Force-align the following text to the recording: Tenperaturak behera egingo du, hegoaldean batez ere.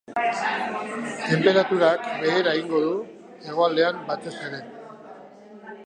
Tenperaturak 1.25 2.09
behera 2.23 2.55
egingo 2.59 2.81
du, 2.87 2.97
hegoaldean 3.49 4.03
batez 4.11 4.35
ere. 4.49 4.65